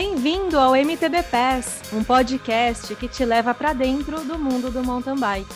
[0.00, 5.16] Bem-vindo ao MTB Pass, um podcast que te leva para dentro do mundo do mountain
[5.16, 5.52] bike.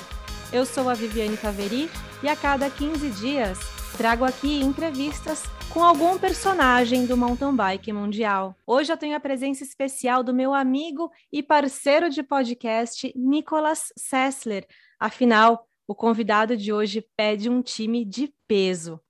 [0.53, 1.89] Eu sou a Viviane Caveri
[2.25, 3.57] e a cada 15 dias
[3.97, 8.57] trago aqui entrevistas com algum personagem do mountain bike mundial.
[8.67, 14.67] Hoje eu tenho a presença especial do meu amigo e parceiro de podcast, Nicolas Sessler.
[14.99, 19.01] Afinal, o convidado de hoje pede um time de peso.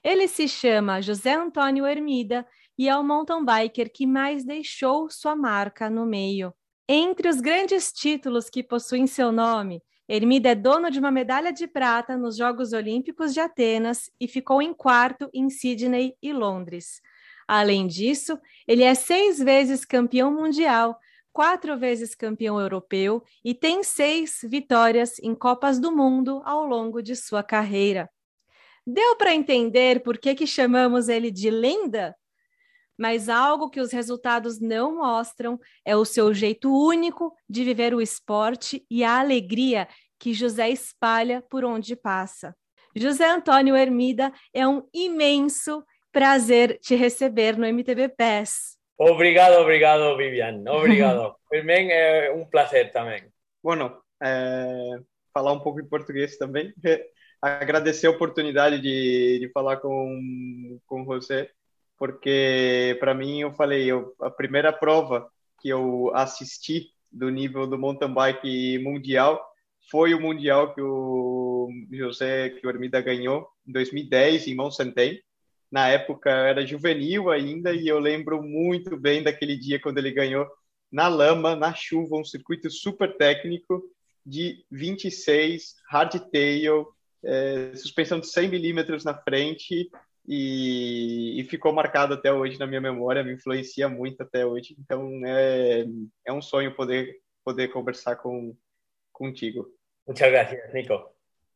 [0.00, 2.46] Ele se chama José Antônio Hermida
[2.78, 6.52] e é o mountain biker que mais deixou sua marca no meio.
[6.88, 11.66] Entre os grandes títulos que possuem seu nome, Hermida é dono de uma medalha de
[11.66, 17.00] prata nos Jogos Olímpicos de Atenas e ficou em quarto em Sydney e Londres.
[17.48, 20.96] Além disso, ele é seis vezes campeão mundial,
[21.32, 27.16] quatro vezes campeão europeu e tem seis vitórias em Copas do Mundo ao longo de
[27.16, 28.08] sua carreira.
[28.86, 32.16] Deu para entender por que, que chamamos ele de lenda?
[32.98, 38.00] Mas algo que os resultados não mostram é o seu jeito único de viver o
[38.00, 42.54] esporte e a alegria que José espalha por onde passa.
[42.94, 48.78] José Antônio Hermida, é um imenso prazer te receber no MTB PES.
[48.98, 50.62] Obrigado, obrigado, Vivian.
[50.66, 51.36] Obrigado.
[51.50, 53.22] Também é um prazer também.
[53.62, 54.98] Bueno, é,
[55.32, 56.72] falar um pouco em português também.
[57.42, 61.50] Agradecer a oportunidade de, de falar com, com você
[61.98, 65.28] porque para mim eu falei, eu, a primeira prova
[65.60, 69.40] que eu assisti do nível do mountain bike mundial
[69.90, 74.76] foi o mundial que o José que o ganhou em 2010 em Mont.
[75.70, 80.46] Na época era juvenil ainda e eu lembro muito bem daquele dia quando ele ganhou
[80.90, 83.82] na lama, na chuva, um circuito super técnico
[84.24, 86.86] de 26 hardtail,
[87.24, 89.88] é, suspensão de 100 milímetros na frente
[90.26, 94.76] e, e, ficou marcado até hoje na minha memória, me influencia muito até hoje.
[94.78, 95.84] Então é,
[96.24, 98.56] é um sonho poder poder conversar com
[99.12, 99.68] contigo.
[100.06, 100.94] Muchas gracias, Nico.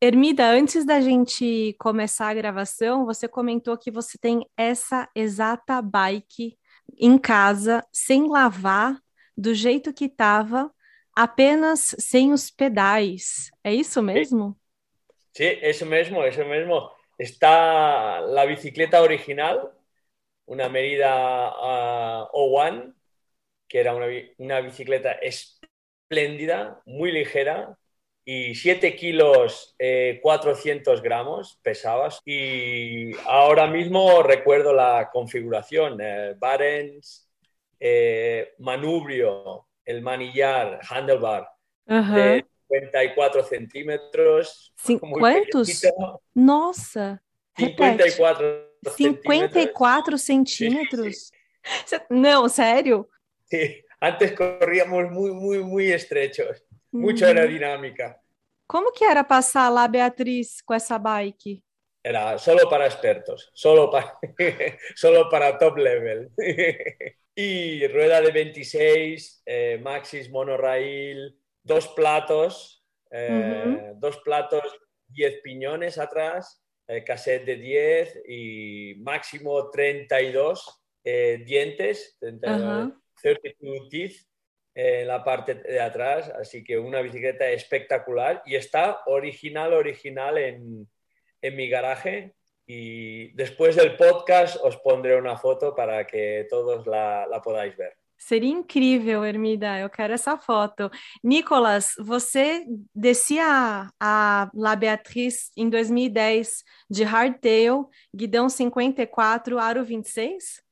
[0.01, 6.57] Ermida, antes da gente começar a gravação, você comentou que você tem essa exata bike
[6.99, 8.99] em casa, sem lavar,
[9.37, 10.71] do jeito que estava,
[11.15, 13.51] apenas sem os pedais.
[13.63, 14.57] É isso mesmo?
[15.37, 16.91] Sim, sí, isso mesmo, isso mesmo.
[17.21, 19.73] Está la bicicleta original,
[20.47, 22.95] una medida uh, O1,
[23.69, 24.07] que era una,
[24.39, 27.77] una, bicicleta espléndida, muy ligera,
[28.25, 32.23] y 7 kilos eh, 400 gramos pesabas.
[32.25, 37.31] Y ahora mismo recuerdo la configuración, eh, Barents,
[37.79, 41.51] eh, manubrio, el manillar, handlebar,
[41.85, 42.47] uh -huh.
[42.71, 44.73] 54 centímetros.
[45.19, 45.83] Quantos?
[46.35, 47.21] Nossa!
[47.59, 51.17] 54 54 centímetros?
[51.17, 51.97] Sí, sí.
[52.09, 53.09] Não, sério?
[53.51, 56.65] Sí, antes corríamos muy, muy, muy estrechos.
[56.93, 57.37] Mucha Uhum.
[57.37, 58.19] aerodinámica.
[58.67, 61.63] Como que era passar lá, Beatriz, com essa bike?
[62.03, 64.19] Era solo para expertos, solo para,
[64.97, 66.31] solo para top level.
[67.37, 71.37] y rueda de 26, eh, Maxis monorail,
[71.71, 74.01] dos platos, eh, Ujú.
[74.01, 74.65] dos platos,
[75.07, 83.01] 10 piñones atrás, eh, cassette de 10 y máximo 32 eh, dientes, 32, Ajá.
[83.23, 84.17] 32 teeth
[84.75, 90.89] en la parte de atrás, así que una bicicleta espectacular y está original, original en,
[91.41, 92.35] en mi garaje
[92.67, 97.97] y después del podcast os pondré una foto para que todos la, la podáis ver.
[98.21, 99.79] Seria incrível, Ermida.
[99.79, 100.91] Eu quero essa foto.
[101.25, 110.63] Nicolas, você descia a La Beatriz em 2010 de hardtail, guidão 54, aro 26?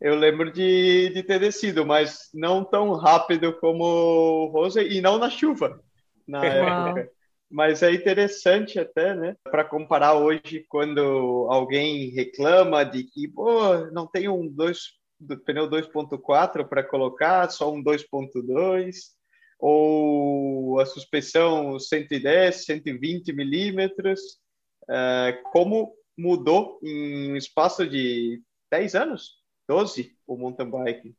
[0.00, 5.18] Eu lembro de, de ter descido, mas não tão rápido como o Rose e não
[5.18, 5.78] na chuva
[6.26, 6.88] na Uau.
[6.88, 7.10] época.
[7.50, 9.36] Mas é interessante até, né?
[9.44, 15.68] Para comparar hoje, quando alguém reclama de que, pô, não tem um dois, do pneu
[15.68, 19.14] 2.4 para colocar, só um 2.2,
[19.58, 24.20] ou a suspensão 110, 120 milímetros,
[24.88, 31.16] eh, como mudou em um espaço de 10 anos, 12, o mountain bike.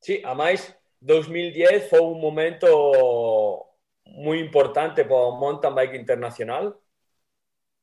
[0.00, 3.66] Sí, además 2010 fue un momento
[4.06, 6.80] muy importante para o mountain bike internacional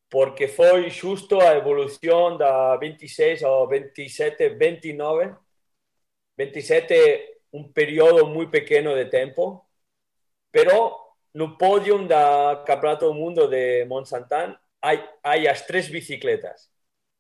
[0.10, 5.36] porque foi xusto a evolución da 26 ao 27, 29
[6.38, 9.68] 27 un período muy pequeno de tempo
[10.52, 10.96] pero
[11.34, 16.70] no podium da Campeonato do Mundo de Monsantan hai, hai as tres bicicletas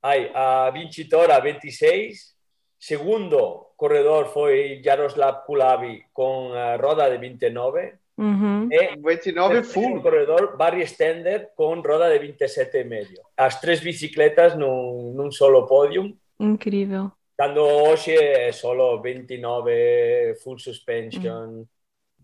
[0.01, 2.37] hai a Vincitor a 26
[2.77, 7.99] Segundo corredor fue Jaroslav Kulavi con uh, roda de 29.
[8.17, 8.67] Uh -huh.
[8.71, 10.01] E 29 full.
[10.01, 13.23] corredor Barry Stender con roda de 27 e medio.
[13.35, 16.15] As tres bicicletas nun, nun solo podium.
[16.39, 17.11] Incrível.
[17.37, 21.61] Cando hoxe é solo 29 full suspension.
[21.61, 21.67] Uh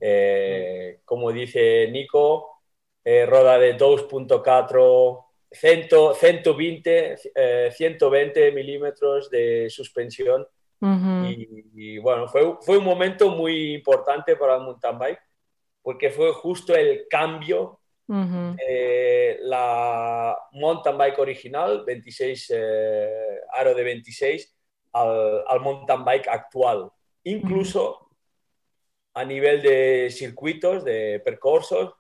[0.06, 2.62] eh, como dice Nico,
[3.06, 10.46] eh, roda de 2.4 120, eh, 120 milímetros de suspensión.
[10.82, 11.32] Uh -huh.
[11.32, 15.22] y, y, bueno, fue, fue un momento muy importante para el mountain bike
[15.82, 18.58] porque fue justo el cambio uh -huh.
[18.68, 24.54] eh, la mountain bike original, 26, eh, aro de 26,
[24.94, 26.92] al, al, mountain bike actual.
[27.24, 28.10] Incluso
[29.14, 31.94] a nivel de circuitos, de percursos,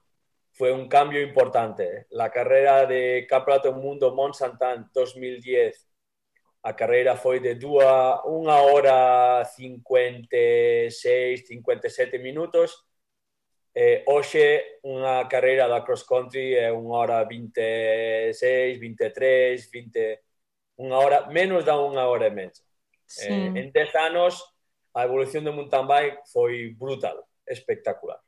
[0.51, 2.07] fue un cambio importante.
[2.12, 5.90] La carrera de Campeonato Mundo Mont Santan 2010,
[6.63, 12.86] la carrera fue de 1 hora 56, 57 minutos.
[13.75, 21.25] Eh, hoxe unha carreira da cross country é unha hora 26, 23, 20, unha hora,
[21.34, 22.62] menos da unha hora e media.
[23.19, 24.44] Eh, en 10 anos,
[24.94, 28.19] a evolución do mountain bike foi brutal, espectacular.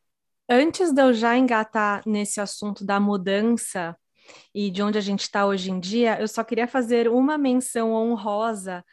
[0.50, 3.98] Antes de eu já engatar nesse assunto da mudança
[4.54, 7.94] e de onde a gente está hoje em dia, eu só queria fazer uma menção
[7.94, 8.84] honrosa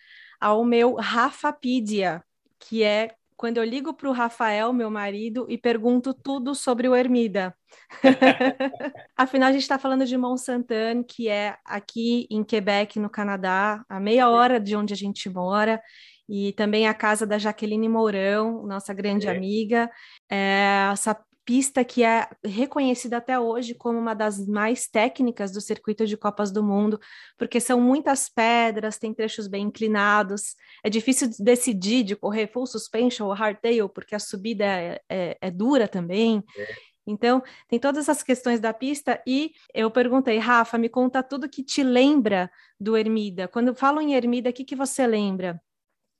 [0.40, 2.22] ao meu Rafapedia,
[2.58, 6.94] que é quando eu ligo para o Rafael, meu marido, e pergunto tudo sobre o
[6.94, 7.52] Ermida.
[9.16, 13.84] Afinal, a gente está falando de Mont Saint-Anne, que é aqui em Quebec, no Canadá,
[13.88, 15.82] a meia hora de onde a gente mora,
[16.28, 19.36] e também a casa da Jaqueline Mourão, nossa grande é.
[19.36, 19.90] amiga.
[20.30, 26.06] É, essa pista que é reconhecida até hoje como uma das mais técnicas do circuito
[26.06, 27.00] de Copas do Mundo,
[27.36, 30.54] porque são muitas pedras, tem trechos bem inclinados,
[30.84, 35.50] é difícil decidir de correr full suspension ou hardtail, porque a subida é, é, é
[35.50, 36.42] dura também.
[36.56, 36.92] É.
[37.06, 41.64] Então, tem todas essas questões da pista e eu perguntei, Rafa, me conta tudo que
[41.64, 43.48] te lembra do Ermida.
[43.48, 45.60] Quando falo em Ermida, o que, que você lembra?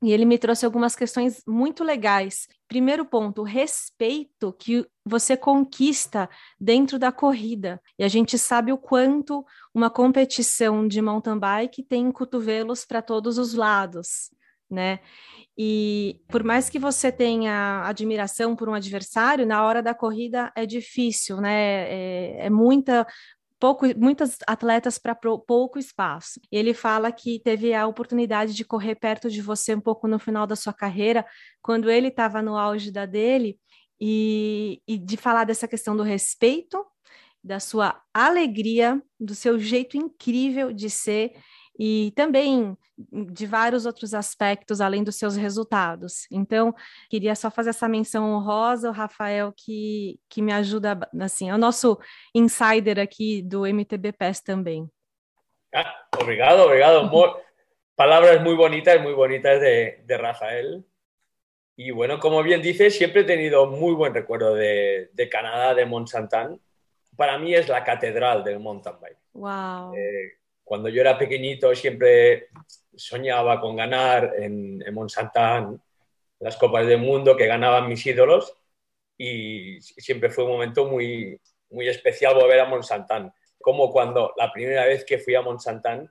[0.03, 2.49] E ele me trouxe algumas questões muito legais.
[2.67, 6.29] Primeiro ponto, o respeito que você conquista
[6.61, 7.81] dentro da corrida.
[7.97, 13.39] E a gente sabe o quanto uma competição de mountain bike tem cotovelos para todos
[13.39, 14.31] os lados,
[14.69, 14.99] né?
[15.57, 20.67] E por mais que você tenha admiração por um adversário, na hora da corrida é
[20.67, 21.85] difícil, né?
[21.89, 23.07] É, é muita
[23.63, 26.41] pouco, muitas atletas para pouco espaço.
[26.51, 30.19] E ele fala que teve a oportunidade de correr perto de você um pouco no
[30.19, 31.25] final da sua carreira,
[31.63, 33.57] quando ele estava no auge da dele,
[34.01, 36.85] e, e de falar dessa questão do respeito,
[37.43, 41.33] da sua alegria, do seu jeito incrível de ser
[41.79, 46.27] e também de vários outros aspectos além dos seus resultados.
[46.31, 46.75] Então,
[47.09, 51.59] queria só fazer essa menção honrosa ao Rafael que, que me ajuda, assim, é o
[51.59, 51.99] nosso
[52.35, 54.89] insider aqui do MTB PES também.
[55.75, 57.11] Ah, obrigado, obrigado.
[57.97, 60.85] Palabras muy bonitas, muy bonitas de, de Rafael.
[61.77, 65.87] Y bueno, como bien dices, siempre he tenido muy buen recuerdo de, de Canadá, de
[65.87, 66.11] Mont.
[67.17, 69.19] Para mí es la catedral del mountain bike.
[69.35, 69.95] Wow.
[69.95, 70.39] Eh,
[70.73, 72.49] cuando yo era pequeñito siempre
[72.97, 75.79] soñaba con ganar en, en Monsantán
[76.39, 78.57] las Copas del Mundo que ganaban mis ídolos
[79.19, 81.39] y siempre fue un momento muy,
[81.69, 83.35] muy especial volver a Monsantán.
[83.61, 86.11] Como cuando la primera vez que fui a Monsantán,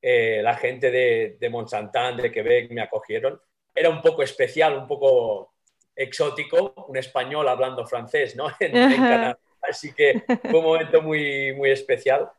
[0.00, 3.40] eh, la gente de, de Monsantán, de Quebec, me acogieron.
[3.74, 5.54] Era un poco especial, un poco
[5.96, 8.46] exótico, un español hablando francés, ¿no?
[8.60, 9.38] En, en Canadá.
[9.60, 12.30] Así que fue un momento muy, muy especial.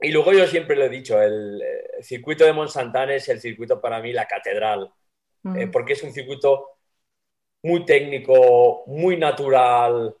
[0.00, 1.62] Y luego yo siempre lo he dicho, el,
[1.96, 4.92] el circuito de Monsantán es el circuito para mí la catedral,
[5.42, 5.56] mm.
[5.56, 6.78] eh, porque es un circuito
[7.62, 10.14] muy técnico, muy natural.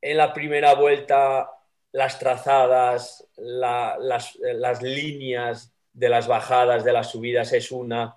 [0.00, 1.50] En la primera vuelta,
[1.92, 8.16] las trazadas, la, las, las líneas de las bajadas, de las subidas es una.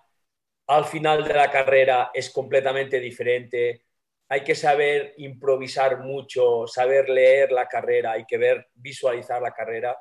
[0.67, 3.83] Al final de la carrera es completamente diferente.
[4.29, 9.97] Hay que saber improvisar mucho, saber leer la carrera, hay que ver, visualizar la carrera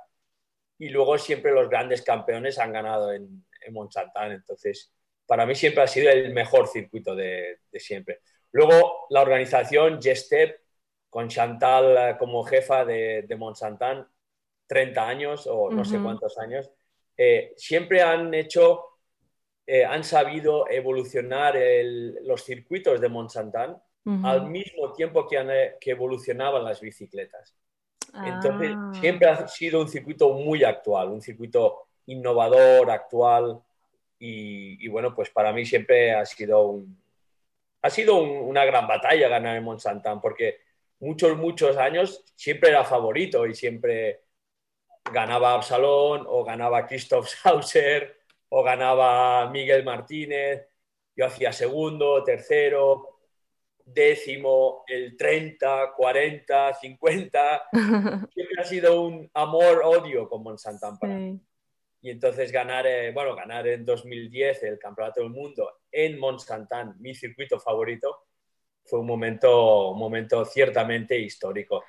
[0.78, 4.32] y luego siempre los grandes campeones han ganado en, en Monsantán.
[4.32, 4.92] Entonces,
[5.26, 8.20] para mí siempre ha sido el mejor circuito de, de siempre.
[8.52, 10.60] Luego, la organización Gestep,
[11.10, 14.06] con Chantal eh, como jefa de, de Monsantán,
[14.66, 15.84] 30 años o no uh -huh.
[15.84, 16.70] sé cuántos años,
[17.16, 18.84] eh, siempre han hecho,
[19.66, 23.70] eh, han sabido evolucionar el, los circuitos de Monsantán
[24.04, 24.26] uh -huh.
[24.28, 25.48] al mismo tiempo que, han,
[25.80, 27.54] que evolucionaban las bicicletas.
[28.24, 28.92] Entonces, ah.
[29.00, 33.60] siempre ha sido un circuito muy actual, un circuito innovador, actual.
[34.18, 36.98] y, bueno, pues para mí siempre ha sido, un,
[37.82, 40.58] ha sido una gran batalla ganar en Monsantán, porque
[41.00, 44.22] muchos, muchos años siempre era favorito y siempre
[45.12, 50.66] ganaba Absalón o ganaba Christoph Sauser o ganaba Miguel Martínez.
[51.14, 53.15] Yo hacía segundo, tercero,
[53.86, 57.62] décimo, el 30, 40, 50.
[57.70, 61.40] Siempre ha sido un amor-odio con Monsantán para mí.
[62.02, 67.14] Y entonces ganar, eh, bueno, ganar en 2010 el Campeonato del Mundo en Monsantán, mi
[67.14, 68.26] circuito favorito,
[68.84, 71.84] fue un momento, un momento ciertamente histórico.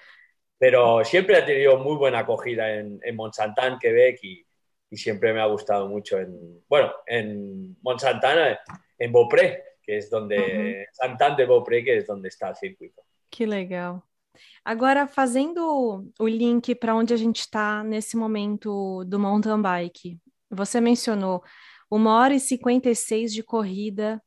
[0.57, 4.45] Pero siempre ha tenido muy buena acogida en, en Monsantán, Quebec, y,
[4.89, 8.57] y, siempre me ha gustado mucho en, bueno, en Monsantán,
[8.97, 13.01] en Beaupré, que es donde, Santana de Beaupré, que es donde está el circuito.
[13.29, 14.03] Que legal.
[14.65, 20.19] Agora, fazendo o link para onde a gente está nesse momento do mountain bike,
[20.51, 21.41] você mencionou
[21.89, 24.21] uma hora e 56 de corrida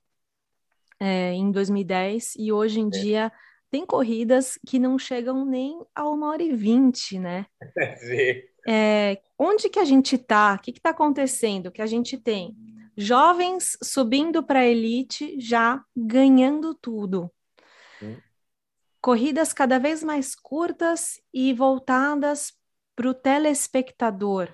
[0.99, 2.90] é, em 2010 e hoje em é.
[2.90, 3.33] dia
[3.71, 7.45] tem corridas que não chegam nem a uma hora e vinte, né?
[7.99, 8.43] Sim.
[8.67, 10.55] É, onde que a gente está?
[10.55, 11.71] O que está acontecendo?
[11.71, 12.57] Que a gente tem
[13.00, 17.30] jovens subindo para a elite já ganhando tudo.
[18.02, 18.16] Hum
[19.00, 22.52] corridas cada vez mais curtas e voltadas
[22.95, 24.52] para o telespectador.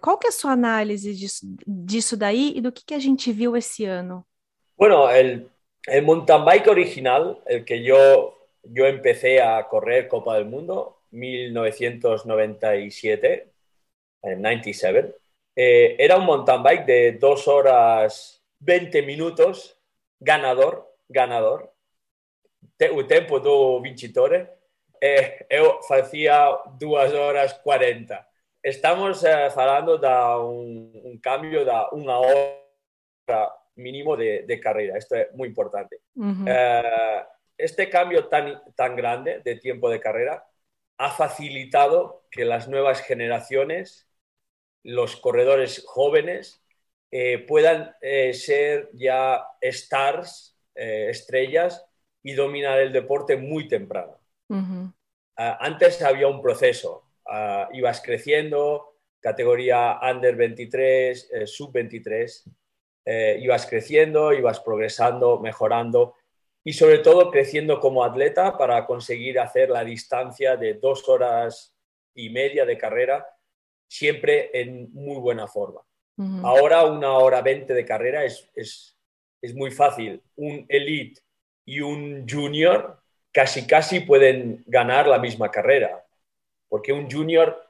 [0.00, 3.32] Qual que é a sua análise disso, disso daí e do que, que a gente
[3.32, 4.24] viu esse ano?
[4.76, 5.48] Bueno, el,
[5.88, 13.48] el mountain bike original, el que yo, yo empecé a correr Copa del Mundo, 1997,
[14.22, 15.16] en 97,
[15.58, 19.76] eh, era un mountain bike de dos horas 20 minutos,
[20.20, 21.74] ganador, ganador,
[22.94, 24.54] o tempo do vincitore
[25.02, 26.46] eh, eu facía
[26.78, 28.26] 2 horas 40.
[28.62, 34.98] Estamos eh, falando de un, un, cambio de unha hora mínimo de, de carrera.
[34.98, 36.02] Isto é moi importante.
[36.14, 36.46] Uh -huh.
[36.46, 37.22] eh,
[37.58, 40.46] este cambio tan, tan grande de tiempo de carrera
[40.98, 44.07] ha facilitado que las nuevas generaciones,
[44.82, 46.62] los corredores jóvenes,
[47.10, 51.84] eh, puedan eh, ser ya stars, eh, estrellas
[52.22, 54.18] y dominar el deporte muy temprano.
[55.36, 57.04] antes había un proceso,
[57.72, 62.44] ibas creciendo, categoría under 23, eh, sub 23,
[63.04, 66.14] eh, ibas creciendo, ibas progresando, mejorando
[66.64, 71.74] y sobre todo creciendo como atleta para conseguir hacer la distancia de dos horas
[72.14, 73.26] y media de carrera,
[73.88, 75.80] siempre en muy buena forma.
[76.42, 78.98] Ahora una hora 20 de carrera es, es,
[79.40, 80.20] es muy fácil.
[80.34, 81.20] Un elite
[81.64, 83.00] y un junior
[83.32, 86.04] casi casi pueden ganar la misma carrera,
[86.68, 87.64] porque un junior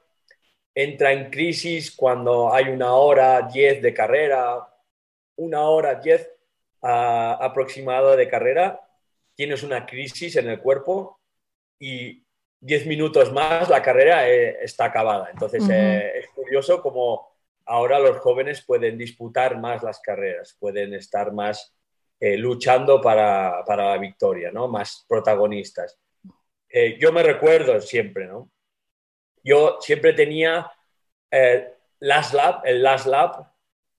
[0.73, 4.67] entra en crisis cuando hay una hora diez de carrera,
[5.35, 6.27] una hora diez
[6.81, 6.87] uh,
[7.39, 8.81] aproximada de carrera,
[9.35, 11.19] tienes una crisis en el cuerpo
[11.79, 12.23] y
[12.59, 15.29] diez minutos más la carrera eh, está acabada.
[15.31, 15.73] Entonces uh -huh.
[15.73, 17.29] eh, es curioso como
[17.65, 21.75] ahora los jóvenes pueden disputar más las carreras, pueden estar más
[22.19, 24.67] eh, luchando para, para, la victoria, ¿no?
[24.67, 25.97] Más protagonistas.
[26.99, 28.51] Yo me recuerdo siempre, ¿no?
[29.43, 30.71] Yo siempre tenía
[31.99, 33.47] last lap, el last lap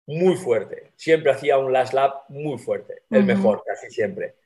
[0.06, 0.92] muy fuerte.
[0.94, 3.26] Siempre hacía un last lap muy fuerte, el uh -huh.
[3.26, 4.36] mejor, casi siempre.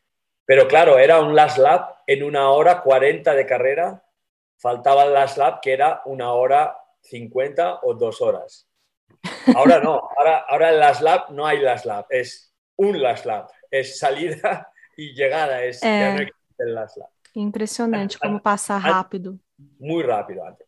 [0.45, 4.04] Pero claro, era un last lap en una hora 40 de carrera.
[4.57, 8.69] Faltaba el last lap que era una hora 50 o dos horas.
[9.55, 13.51] Ahora no, ahora, ahora el last lap no hay last lap, es un last lap.
[13.71, 16.01] es salida y llegada, es, é.
[16.01, 17.11] ya no existe el last lap.
[17.35, 19.35] Impresionante como pasa rápido.
[19.79, 20.67] Muy rápido antes.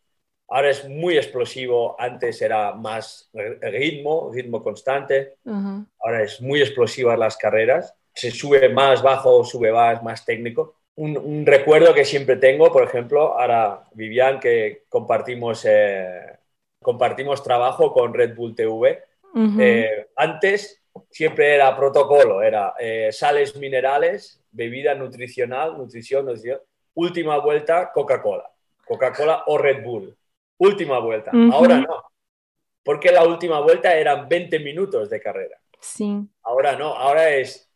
[0.49, 5.85] Ahora es muy explosivo, antes era más ritmo, ritmo constante, uh -huh.
[5.99, 10.75] ahora es muy explosivas las carreras, se sube más bajo, sube más, más técnico.
[10.97, 16.37] Un, un, recuerdo que siempre tengo, por ejemplo, ahora Vivian, que compartimos, eh,
[16.81, 19.61] compartimos trabajo con Red Bull TV, uh -huh.
[19.61, 26.59] eh, antes siempre era protocolo, era eh, sales minerales, bebida nutricional, nutrición, nutrición,
[26.95, 28.49] última vuelta Coca-Cola,
[28.85, 30.17] Coca-Cola o Red Bull,
[30.57, 31.29] última vuelta.
[31.31, 31.53] Uh -huh.
[31.53, 32.03] Ahora no,
[32.83, 35.59] porque la última vuelta eran 20 minutos de carrera.
[35.79, 36.27] Sí.
[36.41, 37.66] Ahora no, ahora es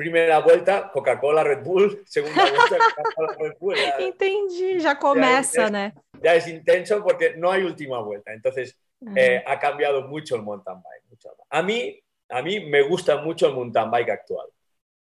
[0.00, 3.76] primera vuelta Coca-Cola, Red Bull, segunda vuelta Coca-Cola, Red Bull.
[3.98, 5.92] Entendi, ya começa, es, né?
[6.22, 9.18] Ya es intenso porque no hay última vuelta, entonces uh -huh.
[9.18, 11.04] eh, ha cambiado mucho el mountain bike.
[11.10, 11.28] Mucho.
[11.50, 14.46] A mí a mí me gusta mucho el mountain bike actual.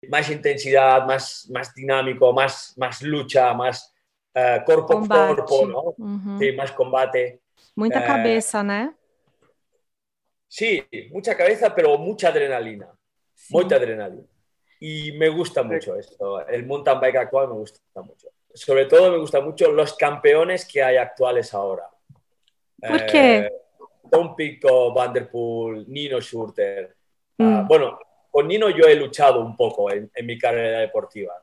[0.08, 3.92] Más intensidad, más, más dinámico, más, más lucha, más
[4.34, 5.82] uh, corpo a corpo, ¿no?
[5.98, 6.38] Uhum.
[6.38, 7.40] Sí, más combate.
[7.74, 8.94] Muita Eh, cabeça, né?
[10.48, 12.88] Sí, mucha cabeza, pero mucha adrenalina.
[13.50, 14.35] Mucha adrenalina.
[14.80, 16.46] Y me gusta mucho esto.
[16.46, 18.28] El mountain bike actual me gusta mucho.
[18.52, 21.88] Sobre todo me gusta mucho los campeones que hay actuales ahora.
[22.80, 23.36] ¿Por qué?
[23.38, 23.52] Eh,
[24.10, 26.94] Tom Pico, Vanderpool, Nino Schurter.
[27.38, 27.68] Ah, Mm.
[27.68, 27.98] bueno,
[28.30, 31.34] con Nino yo he luchado un poco en, en mi carrera deportiva.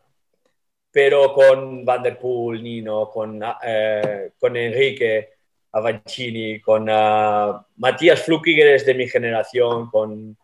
[0.92, 5.30] Pero con Vanderpool, Nino, con, eh, con Enrique
[5.72, 10.38] Avancini, con ah, Matías Flukiger es de mi generación, con,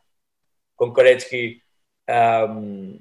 [0.76, 1.62] con Koretsky.
[2.10, 3.00] Am,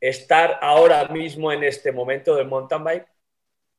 [0.00, 3.08] estar ahora mismo en este momento del mountain bike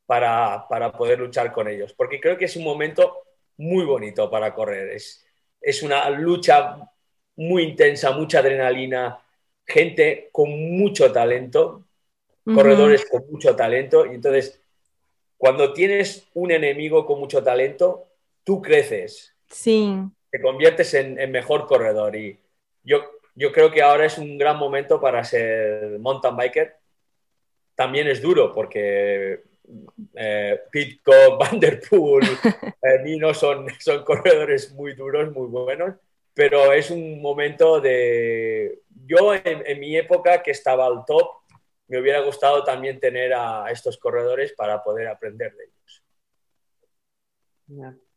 [0.06, 3.24] para, para poder luchar con ellos, porque creo que es un momento
[3.58, 4.90] muy bonito para correr.
[4.90, 5.26] Es,
[5.62, 6.78] es una lucha
[7.36, 9.20] muy intensa, mucha adrenalina,
[9.66, 11.86] gente con mucho talento,
[12.44, 14.60] corredores con mucho talento, y entonces
[15.38, 18.08] cuando tienes un enemigo con mucho talento,
[18.44, 19.92] tú creces, Sí,
[20.30, 22.40] te conviertes en, en mejor corredor y
[22.84, 23.04] yo,
[23.36, 26.76] yo creo que ahora es un gran momento para ser mountain biker.
[27.76, 29.44] También es duro porque
[30.16, 32.24] eh, Pitcock, Vanderpool,
[32.82, 35.96] eh, Nino son, son corredores muy duros, muy buenos,
[36.34, 38.82] pero es un momento de...
[39.06, 41.28] Yo en, en mi época que estaba al top,
[41.88, 45.79] me hubiera gustado también tener a estos corredores para poder aprender de ellos.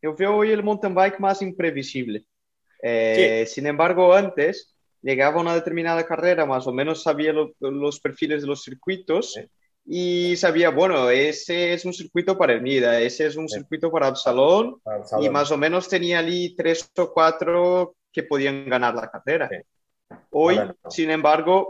[0.00, 2.24] Eu veo hoy el mountain bike más imprevisible.
[2.82, 8.00] Eh, Sin embargo, antes llegaba a una determinada carrera, más o menos sabía lo- los
[8.00, 9.40] perfiles de los circuitos Sí.
[9.84, 13.58] y sabía, bueno, ese es un circuito para Ermida, ese es un Sí.
[13.58, 18.68] circuito para Absalón Para y más o menos tenía allí tres o cuatro que podían
[18.68, 19.50] ganar la carrera.
[20.30, 20.90] Hoy, Ahora no.
[20.90, 21.68] sin embargo,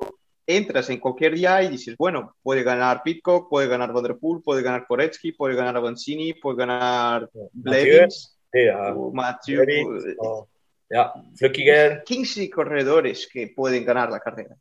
[0.57, 4.87] entras en cualquier día y dices, bueno, puede ganar Pitcock, puede ganar Vanderpool, puede ganar
[4.87, 8.39] Koretsky, puede ganar Avancini, puede ganar Blevins,
[10.19, 10.49] o-
[10.91, 14.55] ya, Flukiger, 15 corredores que pueden ganar la carrera.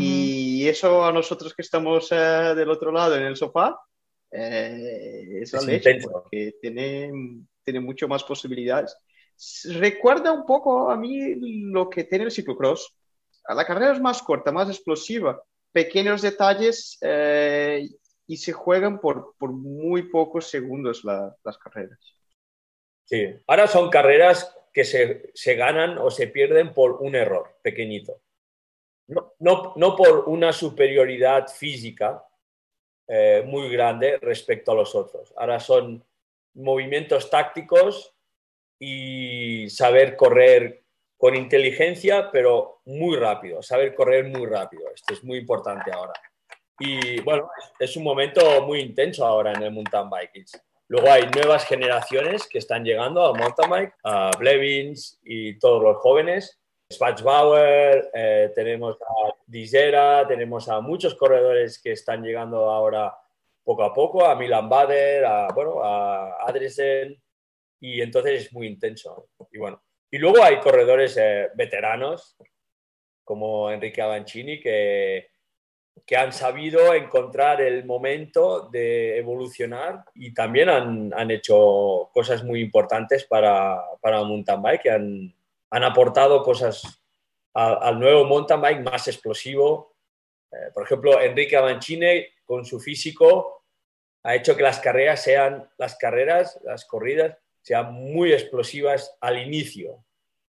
[0.00, 3.76] Y eso a nosotros que estamos eh, del otro lado en el sofá,
[4.30, 7.12] eh, es Es leche, porque tiene,
[7.62, 8.96] tiene mucho más posibilidades.
[9.64, 11.34] Recuerda un poco a mí
[11.72, 12.94] lo que tiene el ciclocross.
[13.48, 17.88] La carrera es más corta, más explosiva, pequeños detalles eh,
[18.26, 21.98] y se juegan por, muy pocos segundos la- las carreras.
[23.04, 23.26] Sí.
[23.46, 28.20] Ahora son carreras que se, se ganan o se pierden por un error pequeñito.
[29.06, 32.26] No, no, no por una superioridad física
[33.06, 35.34] eh, muy grande respecto a los otros.
[35.36, 36.02] Ahora son
[36.54, 38.14] movimientos tácticos
[38.78, 40.83] y saber correr
[41.24, 44.82] con inteligencia, pero muy rápido, saber correr muy rápido.
[44.94, 46.12] Esto es muy importante ahora.
[46.78, 50.44] Y bueno, es, un momento muy intenso ahora en el mountain bike.
[50.86, 55.96] Luego hay nuevas generaciones que están llegando al mountain bike, a Blevins y todos los
[55.96, 56.60] jóvenes.
[56.92, 63.16] Spatzbauer, eh, tenemos a Dizera, tenemos a muchos corredores que están llegando ahora
[63.64, 67.18] poco a poco, a Milan Bader, a, bueno, a Adresen,
[67.80, 69.30] y entonces es muy intenso.
[69.50, 69.80] Y bueno,
[70.14, 72.36] y luego hay corredores eh, veteranos
[73.24, 75.26] como Enrique Avancini que,
[76.06, 82.60] que han sabido encontrar el momento de evolucionar y también han, han hecho cosas muy
[82.60, 85.34] importantes para, para mountain bike, han,
[85.70, 87.02] han aportado cosas
[87.52, 89.96] al nuevo mountain bike más explosivo.
[90.52, 93.64] Eh, por ejemplo, Enrique Avancini con su físico
[94.22, 100.04] ha hecho que las carreras sean, las carreras, las corridas sean muy explosivas al inicio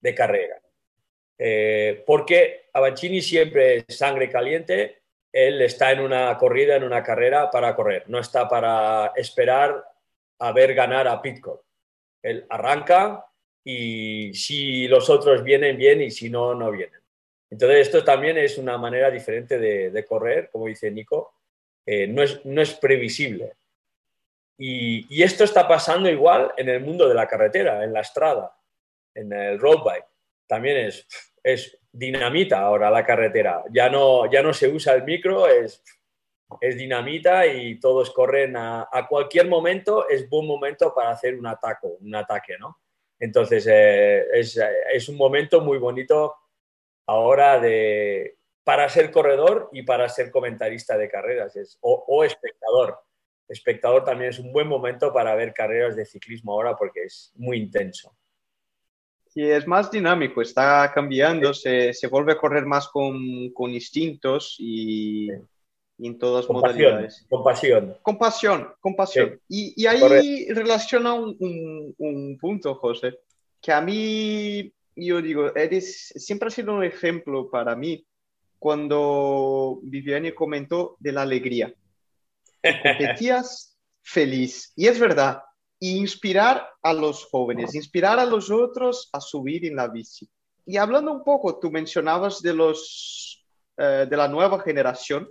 [0.02, 0.62] de carrera.
[1.38, 7.50] Eh, porque Avancini siempre es sangre caliente, él está en una corrida, en una carrera
[7.50, 9.86] para correr, no está para esperar
[10.40, 11.64] a ver ganar a Pitcock.
[12.22, 13.26] Él arranca
[13.64, 17.00] y si los otros vienen, bien y si no, no vienen.
[17.50, 21.36] Entonces esto también es una manera diferente de, correr, como dice Nico,
[21.86, 23.54] eh, no, es, no es previsible.
[24.58, 28.56] Y, esto está pasando igual en el mundo de la carretera, en la estrada,
[29.14, 30.06] en el road bike.
[30.48, 30.92] También
[31.44, 33.64] es, dinamita ahora la carretera.
[33.72, 35.84] Ya no, ya no se usa el micro, es,
[36.60, 42.16] dinamita y todos corren a, cualquier momento, es buen momento para hacer un ataque, un
[42.16, 42.80] ataque, ¿no?
[43.20, 46.36] Entonces eh, es, un momento muy bonito
[47.08, 53.07] ahora de, para ser corredor y para ser comentarista de carreras o espectador.
[53.48, 57.58] Espectador también es un buen momento para ver carreras de ciclismo ahora porque es muy
[57.58, 58.16] intenso.
[59.28, 64.56] Sí, es más dinámico, está cambiando, se, se vuelve a correr más con, con instintos
[64.58, 65.30] y,
[65.98, 67.26] y en todas Con pasión, modalidades.
[67.30, 67.98] con pasión.
[68.02, 69.40] Con pasión, con pasión.
[69.48, 70.54] Y, y ahí Correcto.
[70.56, 73.20] relaciona un, un- un punto, José.
[73.62, 78.04] que a mí, yo digo, eres, siempre ha sido un ejemplo para mí
[78.60, 81.74] cuando Viviane comentó de la alegría.
[82.62, 84.72] Competías feliz.
[84.76, 85.42] Y es verdad,
[85.80, 90.30] inspirar a los jóvenes, inspirar a los otros a subir en la bici.
[90.66, 93.46] Y hablando un poco, tú mencionabas de, los,
[93.78, 95.28] eh, de la nueva generación.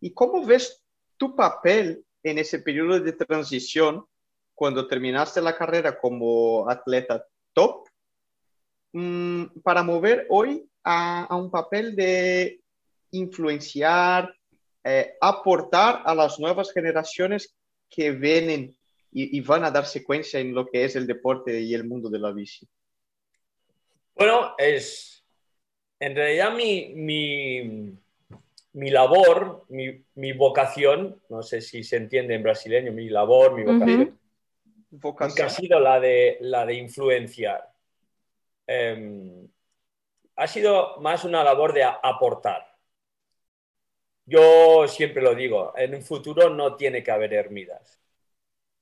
[0.00, 0.82] ¿Y cómo ves
[1.16, 4.04] tu papel en ese periodo de transición
[4.54, 7.88] cuando terminaste la carrera como atleta top
[8.92, 12.60] mm, para mover hoy a, un papel de
[13.10, 14.34] influenciar,
[14.84, 17.56] eh, aportar a las nuevas generaciones
[17.88, 18.76] que vienen
[19.16, 22.18] y, van a dar secuencia en lo que es el deporte y el mundo de
[22.18, 22.66] la bici?
[24.16, 25.24] Bueno, es
[26.00, 27.96] en realidad mi, mi,
[28.72, 33.62] mi labor, mi, mi, vocación, no sé si se entiende en brasileño, mi labor, mi
[34.90, 37.72] vocación, ha sido la de, la de influenciar.
[38.66, 39.48] Em,
[40.36, 42.73] ha sido más una labor de aportar.
[44.26, 48.00] Yo siempre lo digo, en un futuro no tiene que haber Hermidas,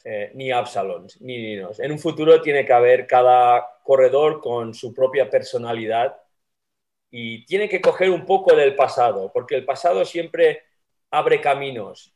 [0.05, 1.81] eh, ni Absalons, ni Ninos.
[1.81, 6.17] En un futuro tiene que haber cada corredor con su propia personalidad
[7.11, 10.63] y tiene que coger un poco del pasado, porque el pasado siempre
[11.11, 12.15] abre caminos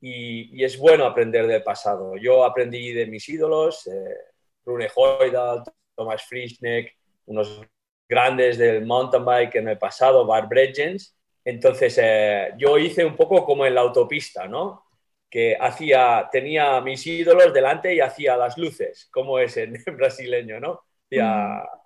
[0.00, 2.16] y, es bueno aprender del pasado.
[2.16, 4.16] Yo aprendí de mis ídolos, eh,
[4.64, 5.62] Rune Hoydal,
[5.94, 6.96] Thomas Frischneck,
[7.26, 7.60] unos
[8.08, 11.16] grandes del mountain bike en el pasado, Bart Bredgens.
[11.44, 14.84] Entonces, eh, yo hice un poco como en la autopista, ¿no?
[15.28, 20.82] Que hacía, tenía mis ídolos delante y hacía las luces, como es en, brasileño, ¿no?
[21.06, 21.82] Hacía, mm.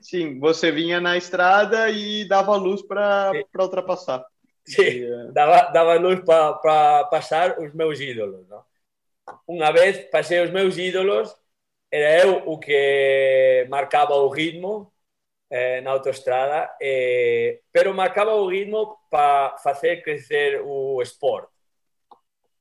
[0.00, 4.24] Sim, você vinha na estrada e dava luz para ultrapassar.
[4.64, 8.46] Sí, daba, daba luz para pa pasar os meus ídolos.
[8.48, 8.64] ¿no?
[9.46, 11.36] Unha vez pasei os meus ídolos,
[11.92, 14.92] era eu o que marcaba o ritmo
[15.50, 21.50] eh, na autoestrada, eh, pero marcaba o ritmo para facer crecer o sport,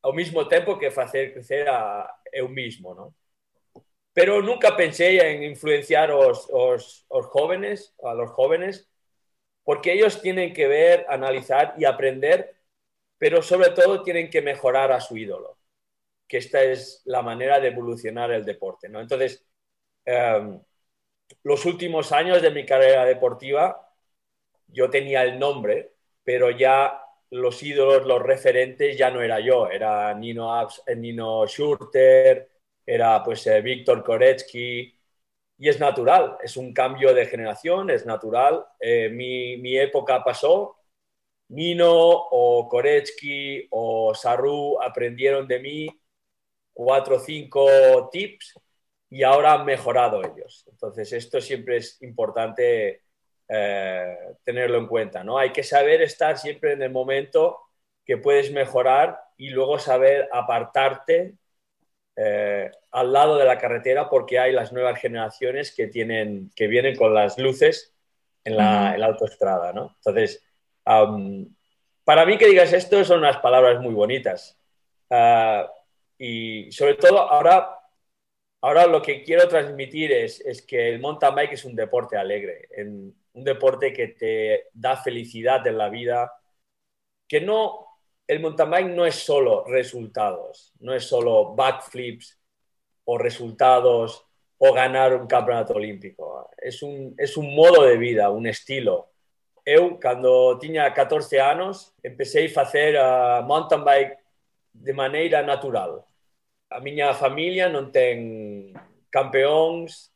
[0.01, 3.13] ao mesmo tempo que facer crecer a eu mismo, ¿no?
[4.13, 8.89] Pero nunca pensei en influenciar os, os, os jóvenes, a los jóvenes,
[9.63, 12.55] porque ellos tienen que ver, analizar y aprender,
[13.17, 15.59] pero sobre todo tienen que mejorar a su ídolo,
[16.27, 18.89] que esta es la manera de evolucionar el deporte.
[18.89, 19.01] ¿no?
[19.01, 19.45] Entonces,
[20.05, 20.59] em,
[21.43, 23.93] los últimos años de mi carrera deportiva,
[24.67, 30.13] yo tenía el nombre, pero ya los ídolos, los referentes, ya no era yo, era
[30.13, 32.49] Nino, Abs, eh, Nino Schurter,
[32.85, 34.93] era pues eh, Víctor Koretsky,
[35.59, 38.65] y es natural, es un cambio de generación, es natural.
[38.79, 40.77] Eh, mi, mi, época pasó,
[41.49, 45.87] Nino o Koretsky o Saru aprendieron de mí
[46.73, 48.53] cuatro o cinco tips
[49.09, 50.65] y ahora han mejorado ellos.
[50.69, 53.03] Entonces, esto siempre es importante
[53.47, 55.37] eh, tenerlo en cuenta, ¿no?
[55.37, 57.59] Hay que saber estar siempre en el momento
[58.05, 61.35] que puedes mejorar y luego saber apartarte
[62.15, 66.95] eh, al lado de la carretera porque hay las nuevas generaciones que, tienen, que vienen
[66.95, 67.93] con las luces
[68.43, 69.95] en la, autoestrada, ¿no?
[69.97, 70.43] Entonces,
[70.83, 74.57] para mí que digas esto son unas palabras muy bonitas.
[75.09, 75.69] Ah,
[76.17, 77.76] y sobre todo ahora,
[78.61, 82.67] ahora lo que quiero transmitir es, es, que el mountain bike es un deporte alegre,
[82.71, 86.33] en, un deporte que te da felicidad en la vida,
[87.27, 87.87] que no
[88.27, 92.39] el mountain bike no es solo resultados, no es solo backflips
[93.05, 94.25] o resultados
[94.57, 96.49] o ganar un campeonato olímpico.
[96.57, 99.11] Es un, es un modo de vida, un estilo.
[99.63, 104.17] Eu, cuando tenía 14 años, empecé a hacer uh, mountain bike
[104.73, 106.03] de manera natural.
[106.69, 108.17] A miña familia non ten
[109.11, 110.11] campeóns,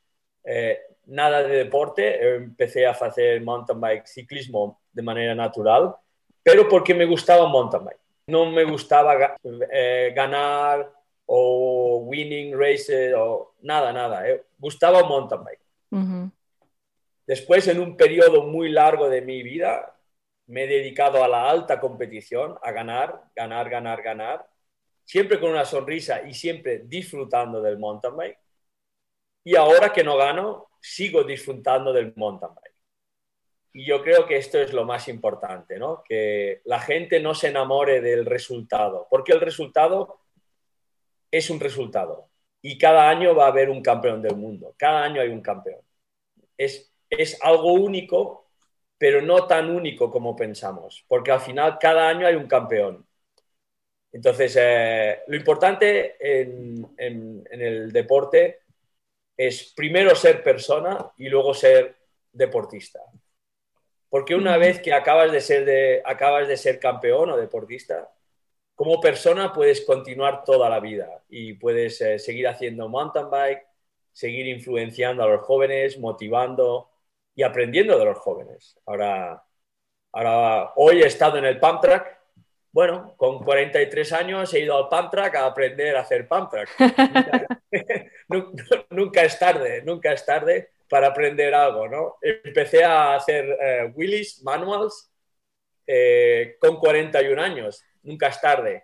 [0.45, 2.01] eh, nada de deporte.
[2.01, 5.95] Eu empecé a facer mountain bike ciclismo de maneira natural,
[6.43, 8.01] pero porque me gustaba mountain bike
[8.31, 10.91] no me gustaba eh, ganar
[11.25, 14.27] o winning races o nada, nada.
[14.27, 14.43] Eh.
[14.57, 16.31] Gustaba mountain bike.
[17.27, 19.95] Después, en un periodo muy largo de mi vida,
[20.47, 24.47] me he dedicado a la alta competición, a ganar, ganar, ganar, ganar,
[25.05, 28.39] siempre con una sonrisa y siempre disfrutando del mountain bike.
[29.43, 32.75] Y ahora que no gano, sigo disfrutando del mountain bike.
[33.73, 36.03] Y yo creo que esto es lo más importante, ¿no?
[36.03, 40.19] Que la gente no se enamore del resultado, porque el resultado
[41.31, 42.29] es un resultado.
[42.61, 45.81] Y cada año va a haber un campeón del mundo, cada año hay un campeón.
[46.57, 48.49] Es, es algo único,
[48.97, 53.07] pero no tan único como pensamos, porque al final cada año hay un campeón.
[54.11, 58.60] Entonces, eh, lo importante en, en, en el deporte
[59.47, 61.97] es primero ser persona y luego ser
[62.31, 62.99] deportista.
[64.07, 68.11] Porque una vez que acabas de ser, de, acabas de ser campeón o deportista,
[68.75, 73.65] como persona puedes continuar toda la vida y puedes eh, seguir haciendo mountain bike,
[74.11, 76.91] seguir influenciando a los jóvenes, motivando
[77.33, 78.77] y aprendiendo de los jóvenes.
[78.85, 79.43] Ahora,
[80.11, 82.20] ahora hoy he estado en el pump track.
[82.73, 86.69] Bueno, con 43 años he ido al pump track a aprender a hacer pump track.
[88.89, 92.17] nunca, es tarde, nunca es tarde para aprender algo, ¿no?
[92.21, 95.11] Empecé a hacer eh, wheelies manuals
[95.85, 98.83] eh, con 41 años, nunca es tarde.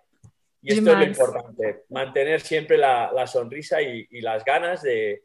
[0.60, 5.22] Y esto es lo importante, mantener siempre la, la sonrisa y, y, las ganas de,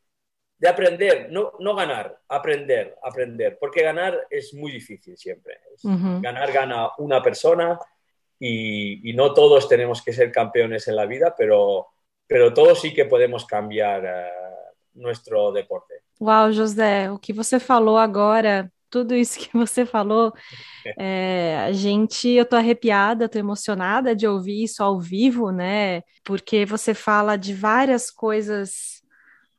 [0.57, 5.59] de aprender, no, no, ganar, aprender, aprender, porque ganar es muy difícil siempre.
[5.81, 7.79] Ganar gana una persona
[8.39, 11.87] y, y, no todos tenemos que ser campeones en la vida, pero,
[12.27, 15.95] pero todos sí que podemos cambiar uh, nuestro deporte.
[16.19, 20.31] Uau, José, o que você falou agora, tudo isso que você falou,
[20.99, 26.01] é, a gente, eu tô arrepiada, tô emocionada de ouvir isso ao vivo, né?
[26.23, 29.01] Porque você fala de várias coisas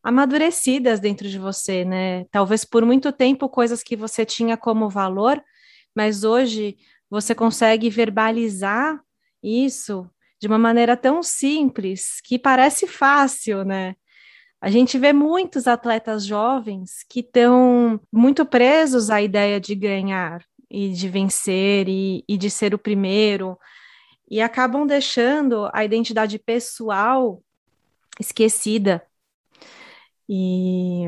[0.02, 2.26] amadurecidas dentro de você, né?
[2.30, 5.42] Talvez por muito tempo coisas que você tinha como valor,
[5.96, 6.76] mas hoje
[7.14, 9.00] você consegue verbalizar
[9.40, 13.94] isso de uma maneira tão simples que parece fácil, né?
[14.60, 20.88] A gente vê muitos atletas jovens que estão muito presos à ideia de ganhar e
[20.88, 23.56] de vencer e, e de ser o primeiro
[24.28, 27.40] e acabam deixando a identidade pessoal
[28.18, 29.06] esquecida.
[30.28, 31.04] E,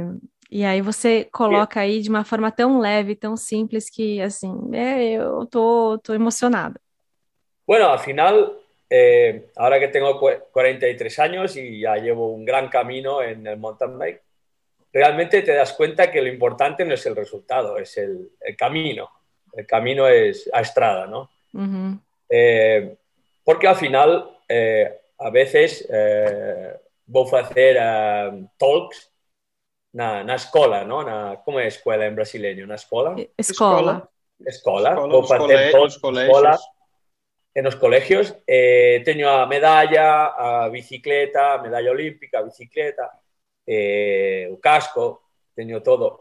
[0.51, 5.13] e aí você coloca aí de uma forma tão leve, tão simples que assim, é,
[5.13, 6.81] eu tô, tô emocionada.
[7.67, 8.57] Bueno, al final
[8.89, 10.19] Eh, ahora que tengo
[10.53, 14.23] 43 años y ya llevo un gran camino en el mountain bike,
[14.93, 19.11] realmente te das cuenta que lo importante no es el resultado, es el, el camino.
[19.53, 21.31] El camino es a estrada, ¿no?
[21.53, 22.01] Uh -huh.
[22.29, 22.97] eh,
[23.45, 29.11] porque al final, eh, a veces, eh, vou facer uh, talks
[29.97, 31.03] na, na escola, ¿no?
[31.03, 32.69] Na, como é escola en brasileño?
[32.69, 33.17] Na escola?
[34.45, 35.01] Escola.
[37.55, 38.37] En los colegios.
[38.47, 43.09] Eh, teño a medalla, a bicicleta, a medalla olímpica, a bicicleta,
[43.65, 46.21] eh, o casco, teño todo.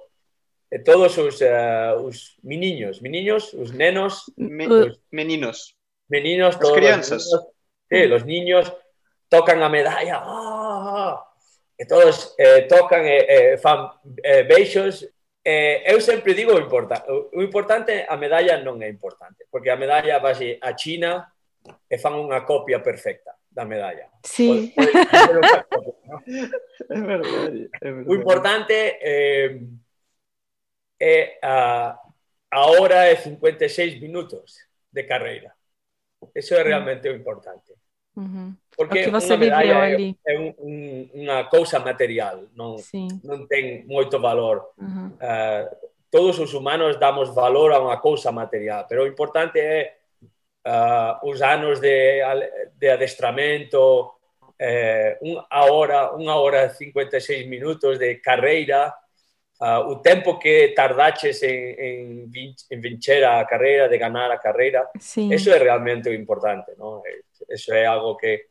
[0.72, 5.76] E todos os, uh, os miniños, miniños, os nenos, Me, os meninos,
[6.08, 7.22] meninos, todos as crianzas.
[7.28, 7.54] Los niños,
[7.92, 8.66] sí, los niños
[9.28, 10.65] tocan a medalla, ¡oh!
[11.78, 13.92] E todos eh, tocan e eh, fan
[14.24, 15.04] eh, beixos
[15.48, 19.78] Eh, eu sempre digo o importante, o importante a medalla non é importante, porque a
[19.78, 21.22] medalla vai a China
[21.86, 24.10] e fan unha copia perfecta da medalla.
[24.26, 24.74] Sí.
[24.74, 26.18] O, ¿no?
[26.90, 28.10] é verdade, é verdade.
[28.10, 29.62] O importante eh,
[30.98, 31.94] é a,
[32.50, 35.54] a hora e 56 minutos de carreira.
[36.34, 37.70] Eso é realmente o importante.
[38.16, 38.50] Uh -huh.
[38.76, 40.16] Porque o que você unha medalla ali.
[40.24, 40.76] é, é un, un,
[41.16, 43.08] unha cousa material, non, Sim.
[43.24, 44.76] non ten moito valor.
[44.80, 45.08] Uh -huh.
[45.20, 45.64] Uh,
[46.12, 50.00] todos os humanos damos valor a unha cousa material, pero o importante é
[50.64, 52.24] uh, os anos de,
[52.80, 54.16] de adestramento,
[54.60, 58.96] eh, unha hora, unha hora e 56 minutos de carreira,
[59.62, 64.90] uh, o tempo que tardaches en, en, en vencer a carreira, de ganar a carreira,
[65.00, 65.32] Sim.
[65.32, 67.04] eso é realmente o importante, ¿no?
[67.50, 68.48] Eso é algo que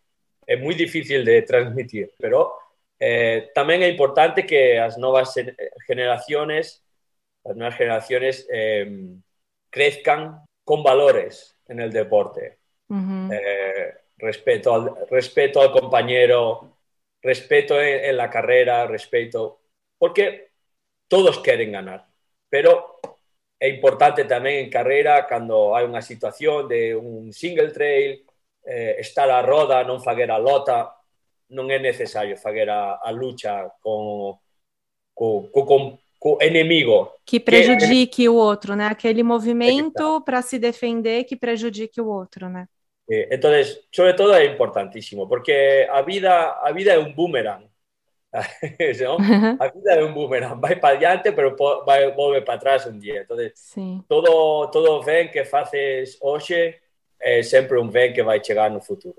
[0.46, 2.52] é moi difícil de transmitir, pero
[3.00, 5.32] eh, tamén é importante que as novas
[5.88, 6.84] generaciones,
[7.44, 8.86] as novas generaciones eh,
[9.68, 12.60] crezcan con valores en el deporte.
[12.88, 13.32] Uh -huh.
[13.32, 16.76] eh, respeto, al, respeto al compañero,
[17.22, 19.60] respeto en, en la carrera, respeto,
[19.98, 20.53] porque
[21.08, 22.06] todos queren ganar,
[22.48, 23.00] pero
[23.58, 28.20] é importante tamén en carreira cando hai unha situación de un single trail,
[28.66, 30.92] eh, estar a roda, non faguer a lota,
[31.52, 34.36] non é necesario faguer a, a lucha con,
[35.14, 35.82] co, co, com,
[36.18, 37.20] co enemigo.
[37.24, 38.86] Que prejudique que, o outro, né?
[38.86, 42.66] Aquele movimento para se defender que prejudique o outro, né?
[43.08, 47.68] Eh, entonces, sobre todo é importantísimo, porque a vida, a vida é un boomerang.
[49.00, 49.16] ¿no?
[49.60, 51.54] A vida é un boomerang, vai para adiante, pero
[51.86, 53.20] vai, volve para atrás un día.
[53.22, 54.02] Entonces, sí.
[54.08, 56.74] todo, todo ben que faces hoxe
[57.20, 59.16] é sempre um bem que vai chegar no futuro.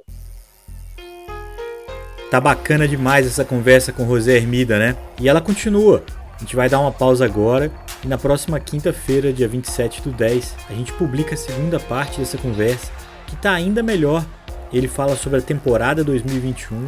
[2.29, 4.97] Tá bacana demais essa conversa com José Hermida, né?
[5.19, 6.03] E ela continua.
[6.35, 7.71] A gente vai dar uma pausa agora
[8.03, 12.37] e na próxima quinta-feira, dia 27 do 10, a gente publica a segunda parte dessa
[12.37, 12.91] conversa,
[13.25, 14.25] que tá ainda melhor.
[14.73, 16.85] Ele fala sobre a temporada 2021,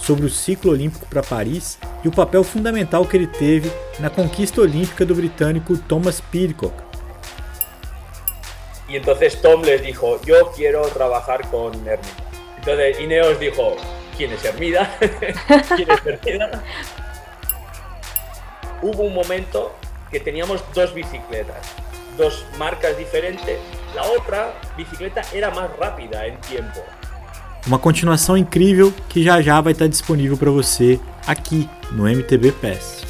[0.00, 4.60] sobre o ciclo olímpico para Paris e o papel fundamental que ele teve na conquista
[4.60, 6.74] olímpica do britânico Thomas Pidcock.
[8.88, 12.00] Y entonces Tom les dijo, yo quiero trabajar con Hermida.
[12.58, 13.76] Entonces Ineos dijo,
[14.16, 14.90] ¿quién es Hermida?
[15.76, 16.50] ¿Quién es Hermida?
[18.82, 19.76] Hubo un momento
[20.10, 21.64] que teníamos dos bicicletas,
[22.16, 23.60] dos marcas diferentes.
[23.94, 26.80] La otra bicicleta era más rápida en tiempo.
[27.66, 33.09] Uma continuação incrível que já já vai estar disponível para você aqui no MTB Pass.